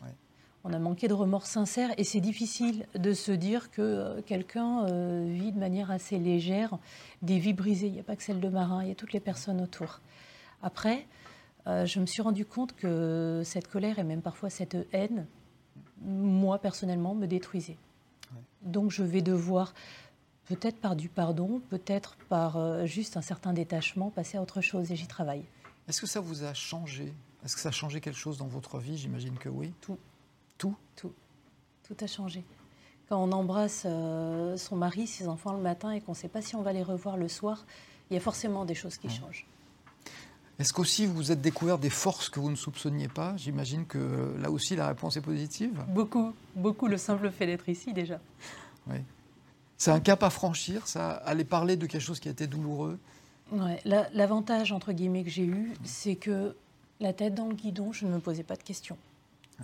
On 0.66 0.74
a 0.74 0.80
manqué 0.80 1.08
de 1.08 1.14
remords 1.14 1.46
sincères 1.46 1.92
et 1.98 2.04
c'est 2.04 2.20
difficile 2.20 2.88
de 2.96 3.14
se 3.14 3.32
dire 3.32 3.72
que 3.72 3.82
euh, 3.82 4.22
quelqu'un 4.24 4.86
euh, 4.88 5.26
vit 5.30 5.52
de 5.52 5.60
manière 5.60 5.92
assez 5.92 6.18
légère 6.18 6.78
des 7.22 7.38
vies 7.38 7.54
brisées. 7.54 7.88
Il 7.88 7.94
n'y 7.94 8.00
a 8.00 8.04
pas 8.04 8.16
que 8.16 8.24
celle 8.24 8.40
de 8.40 8.50
Marin, 8.50 8.84
il 8.84 8.90
y 8.90 8.92
a 8.92 8.96
toutes 8.96 9.14
les 9.14 9.20
personnes 9.20 9.62
autour. 9.62 10.02
Après, 10.64 11.06
euh, 11.68 11.86
je 11.86 12.00
me 12.00 12.06
suis 12.06 12.24
rendu 12.24 12.46
compte 12.46 12.76
que 12.76 13.44
cette 13.46 13.68
colère 13.68 14.00
et 14.00 14.04
même 14.04 14.24
parfois 14.24 14.50
cette 14.50 14.76
haine, 14.92 15.28
moi 16.02 16.58
personnellement, 16.58 17.14
me 17.14 17.28
détruisait. 17.28 17.78
Donc 18.64 18.90
je 18.90 19.04
vais 19.04 19.22
devoir 19.22 19.76
peut-être 20.46 20.78
par 20.80 20.96
du 20.96 21.10
pardon, 21.10 21.62
peut-être 21.70 22.16
par 22.30 22.58
euh, 22.58 22.86
juste 22.86 23.18
un 23.18 23.22
certain 23.22 23.54
détachement, 23.54 24.10
passer 24.10 24.38
à 24.38 24.42
autre 24.42 24.62
chose, 24.62 24.92
et 24.92 24.96
j'y 24.96 25.08
travaille. 25.08 25.44
Est-ce 25.88 26.02
que 26.02 26.08
ça 26.08 26.20
vous 26.20 26.44
a 26.44 26.54
changé? 26.54 27.14
Est-ce 27.44 27.56
que 27.56 27.62
ça 27.62 27.70
a 27.70 27.72
changé 27.74 28.02
quelque 28.02 28.18
chose 28.18 28.38
dans 28.38 28.48
votre 28.48 28.80
vie? 28.80 28.98
J'imagine 28.98 29.38
que 29.38 29.50
oui. 29.50 29.74
Tout. 29.82 29.98
Tout? 30.58 30.76
Tout. 30.96 31.14
Tout 31.84 31.98
a 32.00 32.08
changé. 32.08 32.44
Quand 33.08 33.24
on 33.24 33.32
embrasse 33.32 33.84
euh, 33.86 34.58
son 34.58 34.76
mari, 34.76 35.06
ses 35.06 35.28
enfants 35.28 35.54
le 35.54 35.62
matin 35.62 35.92
et 35.92 36.02
qu'on 36.02 36.14
ne 36.14 36.18
sait 36.18 36.28
pas 36.28 36.42
si 36.42 36.56
on 36.56 36.64
va 36.64 36.74
les 36.74 36.82
revoir 36.82 37.18
le 37.18 37.28
soir, 37.28 37.66
il 38.10 38.16
y 38.16 38.18
a 38.18 38.20
forcément 38.20 38.66
des 38.66 38.74
choses 38.74 38.98
qui 38.98 39.10
changent. 39.10 39.46
Est-ce 40.58 40.74
qu'aussi 40.74 41.06
vous 41.06 41.32
êtes 41.32 41.42
découvert 41.42 41.78
des 41.78 41.90
forces 41.90 42.30
que 42.30 42.40
vous 42.40 42.50
ne 42.50 42.56
soupçonniez 42.56 43.10
pas? 43.10 43.36
J'imagine 43.36 43.86
que 43.86 44.34
là 44.40 44.50
aussi 44.50 44.76
la 44.76 44.88
réponse 44.88 45.18
est 45.18 45.22
positive. 45.22 45.84
Beaucoup, 45.90 46.34
beaucoup. 46.56 46.88
Le 46.88 46.98
simple 46.98 47.30
fait 47.30 47.46
d'être 47.46 47.68
ici 47.68 47.94
déjà. 47.94 48.20
Oui. 48.88 48.98
C'est 49.78 49.92
un 49.92 50.00
cap 50.00 50.24
à 50.24 50.30
franchir, 50.30 50.88
ça, 50.88 51.12
aller 51.12 51.44
parler 51.44 51.76
de 51.76 51.86
quelque 51.86 52.02
chose 52.02 52.20
qui 52.20 52.28
a 52.28 52.32
été 52.32 52.48
douloureux. 52.48 52.98
Ouais, 53.52 53.82
L'avantage, 53.86 54.72
entre 54.72 54.92
guillemets, 54.94 55.24
que 55.24 55.30
j'ai 55.30 55.46
eu, 55.46 55.74
c'est 55.84 56.16
que 56.16 56.56
la 57.00 57.14
tête 57.14 57.36
dans 57.36 57.48
le 57.48 57.54
guidon, 57.54 57.92
je 57.92 58.06
ne 58.06 58.12
me 58.12 58.20
posais 58.20 58.44
pas 58.44 58.56
de 58.56 58.64
questions. 58.64 58.98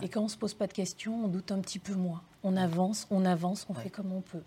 Et 0.00 0.08
quand 0.08 0.20
on 0.20 0.24
ne 0.24 0.28
se 0.28 0.36
pose 0.36 0.54
pas 0.54 0.66
de 0.66 0.72
questions, 0.72 1.24
on 1.24 1.28
doute 1.28 1.52
un 1.52 1.60
petit 1.60 1.78
peu 1.78 1.94
moins. 1.94 2.22
On 2.42 2.56
avance, 2.56 3.06
on 3.10 3.24
avance, 3.24 3.66
on 3.68 3.74
fait 3.74 3.90
comme 3.90 4.12
on 4.12 4.20
peut. 4.20 4.42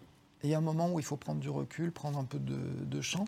Et 0.46 0.50
il 0.50 0.52
y 0.52 0.54
a 0.54 0.60
un 0.60 0.62
moment 0.62 0.92
où 0.94 1.00
il 1.00 1.06
faut 1.06 1.18
prendre 1.18 1.40
du 1.40 1.50
recul, 1.50 1.92
prendre 1.92 2.20
un 2.20 2.24
peu 2.24 2.38
de, 2.38 3.02
champ. 3.02 3.25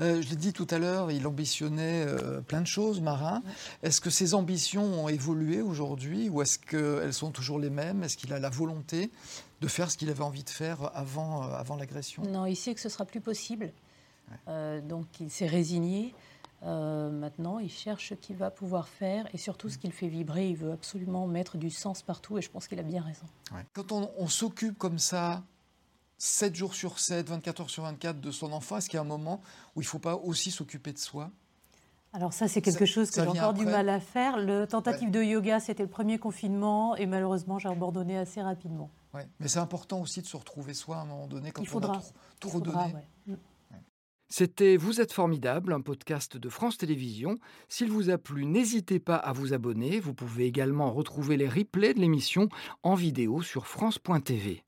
Euh, 0.00 0.20
je 0.20 0.28
l'ai 0.28 0.36
dit 0.36 0.52
tout 0.52 0.66
à 0.70 0.78
l'heure, 0.78 1.12
il 1.12 1.24
ambitionnait 1.24 2.04
euh, 2.04 2.40
plein 2.40 2.60
de 2.60 2.66
choses, 2.66 3.00
Marin. 3.00 3.42
Est-ce 3.84 4.00
que 4.00 4.10
ses 4.10 4.34
ambitions 4.34 4.82
ont 4.82 5.08
évolué 5.08 5.62
aujourd'hui 5.62 6.28
ou 6.28 6.42
est-ce 6.42 6.58
qu'elles 6.58 7.14
sont 7.14 7.30
toujours 7.30 7.60
les 7.60 7.70
mêmes? 7.70 8.02
Est-ce 8.02 8.16
qu'il 8.16 8.32
a 8.32 8.40
la 8.40 8.50
volonté 8.50 9.12
de 9.60 9.68
faire 9.68 9.88
ce 9.88 9.96
qu'il 9.96 10.10
avait 10.10 10.24
envie 10.24 10.42
de 10.42 10.50
faire 10.50 10.90
avant, 10.96 11.44
euh, 11.44 11.54
avant 11.54 11.76
l'agression? 11.76 12.24
Non, 12.24 12.44
il 12.44 12.56
sait 12.56 12.74
que 12.74 12.80
ce 12.80 12.88
sera 12.88 13.04
plus 13.04 13.20
possible. 13.20 13.72
donc 14.48 15.06
il 15.20 15.30
s'est 15.30 15.46
résigné. 15.46 16.12
maintenant, 16.62 17.60
il 17.60 17.70
cherche 17.70 18.08
ce 18.08 18.14
qu'il 18.14 18.34
va 18.34 18.50
pouvoir 18.50 18.88
faire 18.88 19.28
et 19.32 19.38
surtout 19.38 19.68
ce 19.68 19.78
qu'il 19.78 19.92
fait 19.92 20.08
vibrer. 20.08 20.48
Il 20.48 20.56
veut 20.56 20.72
absolument 20.72 21.28
mettre 21.28 21.56
du 21.56 21.70
sens 21.70 22.02
partout 22.02 22.36
et 22.36 22.42
je 22.42 22.50
pense 22.50 22.66
qu'il 22.66 22.80
a 22.80 22.82
bien 22.82 23.02
raison. 23.02 23.26
Quand 23.74 23.92
on 23.92 24.26
s'occupe 24.26 24.76
comme 24.76 24.98
ça 24.98 25.44
7 26.18 26.54
jours 26.54 26.74
sur 26.74 26.98
7, 26.98 27.28
24 27.28 27.60
heures 27.60 27.70
sur 27.70 27.84
24 27.84 28.20
de 28.20 28.30
son 28.30 28.52
enfant 28.52 28.76
Est-ce 28.78 28.88
qu'il 28.88 28.96
y 28.96 28.98
a 28.98 29.02
un 29.02 29.04
moment 29.04 29.40
où 29.76 29.80
il 29.80 29.84
ne 29.84 29.88
faut 29.88 29.98
pas 29.98 30.16
aussi 30.16 30.50
s'occuper 30.50 30.92
de 30.92 30.98
soi 30.98 31.30
alors 32.14 32.32
ça, 32.32 32.48
c'est 32.48 32.62
quelque 32.62 32.86
chose 32.86 33.10
que 33.10 33.20
j'ai 33.20 33.28
encore 33.28 33.52
du 33.52 33.66
mal 33.66 33.88
à 33.90 34.00
faire. 34.00 34.38
Le 34.38 34.66
tentative 34.66 35.10
de 35.10 35.22
yoga, 35.22 35.60
c'était 35.60 35.82
le 35.82 35.90
premier 35.90 36.18
confinement 36.18 36.96
et 36.96 37.04
malheureusement, 37.04 37.58
j'ai 37.58 37.68
abandonné 37.68 38.16
assez 38.16 38.40
rapidement. 38.40 38.90
Ouais. 39.12 39.28
Mais 39.40 39.48
c'est 39.48 39.58
important 39.58 40.00
aussi 40.00 40.22
de 40.22 40.26
se 40.26 40.36
retrouver 40.36 40.72
soi 40.72 40.96
à 40.96 41.00
un 41.00 41.04
moment 41.04 41.26
donné 41.26 41.50
quand 41.50 41.60
il 41.60 41.68
faudra. 41.68 41.92
on 41.92 41.98
a 41.98 42.02
tout, 42.40 42.48
redonné. 42.48 42.94
Mm. 43.26 43.34
C'était 44.30 44.76
Vous 44.76 45.00
êtes 45.00 45.12
formidable, 45.12 45.72
un 45.72 45.80
podcast 45.80 46.36
de 46.36 46.48
France 46.48 46.76
Télévisions. 46.76 47.38
S'il 47.68 47.90
vous 47.90 48.10
a 48.10 48.18
plu, 48.18 48.44
n'hésitez 48.44 49.00
pas 49.00 49.16
à 49.16 49.32
vous 49.32 49.54
abonner. 49.54 50.00
Vous 50.00 50.12
pouvez 50.12 50.44
également 50.44 50.92
retrouver 50.92 51.36
les 51.36 51.48
replays 51.48 51.94
de 51.94 52.00
l'émission 52.00 52.48
en 52.82 52.94
vidéo 52.94 53.42
sur 53.42 53.66
France.tv. 53.66 54.64